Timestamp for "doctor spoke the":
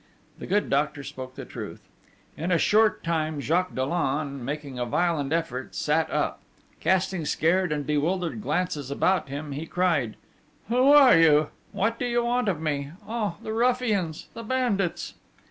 0.71-1.45